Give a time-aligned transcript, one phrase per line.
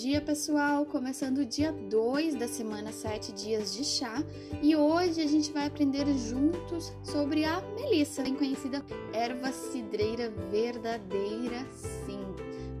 [0.00, 0.86] dia, pessoal!
[0.86, 4.22] Começando o dia 2 da semana 7 dias de chá
[4.62, 8.80] e hoje a gente vai aprender juntos sobre a melissa, bem conhecida
[9.12, 12.20] erva cidreira verdadeira, sim,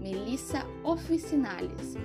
[0.00, 1.96] Melissa officinalis.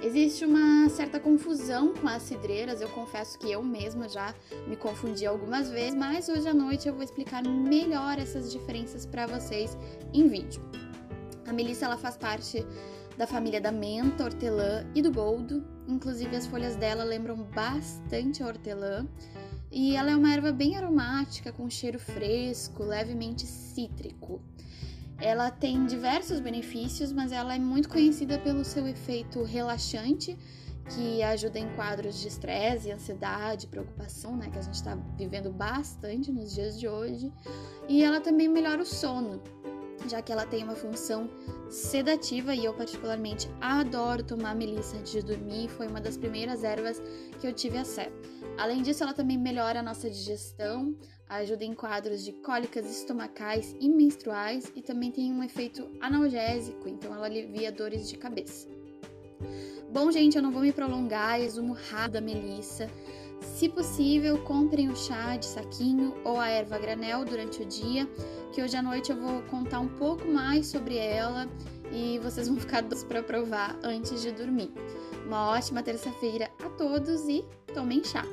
[0.00, 4.32] Existe uma certa confusão com as cidreiras, eu confesso que eu mesma já
[4.68, 9.26] me confundi algumas vezes, mas hoje à noite eu vou explicar melhor essas diferenças para
[9.26, 9.76] vocês
[10.14, 10.62] em vídeo.
[11.48, 12.64] A melissa ela faz parte
[13.16, 15.64] da família da menta, hortelã e do boldo.
[15.86, 19.06] Inclusive as folhas dela lembram bastante a hortelã.
[19.70, 24.40] E ela é uma erva bem aromática, com cheiro fresco, levemente cítrico.
[25.18, 30.36] Ela tem diversos benefícios, mas ela é muito conhecida pelo seu efeito relaxante,
[30.90, 36.30] que ajuda em quadros de estresse, ansiedade, preocupação, né, que a gente está vivendo bastante
[36.32, 37.32] nos dias de hoje.
[37.88, 39.40] E ela também melhora o sono
[40.08, 41.28] já que ela tem uma função
[41.68, 47.00] sedativa e eu particularmente adoro tomar melissa antes de dormir, foi uma das primeiras ervas
[47.40, 48.12] que eu tive acesso.
[48.58, 50.94] Além disso, ela também melhora a nossa digestão,
[51.28, 57.14] ajuda em quadros de cólicas estomacais e menstruais e também tem um efeito analgésico, então
[57.14, 58.68] ela alivia dores de cabeça.
[59.90, 62.88] Bom, gente, eu não vou me prolongar, resumo rápido da melissa.
[63.42, 68.06] Se possível, comprem o chá de saquinho ou a erva granel durante o dia,
[68.52, 71.48] que hoje à noite eu vou contar um pouco mais sobre ela
[71.92, 74.72] e vocês vão ficar doces para provar antes de dormir.
[75.26, 78.24] Uma ótima terça-feira a todos e tomem chá!